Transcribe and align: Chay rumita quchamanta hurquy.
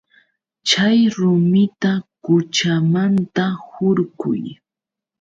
Chay 0.67 0.99
rumita 1.15 1.91
quchamanta 2.23 3.45
hurquy. 3.67 4.41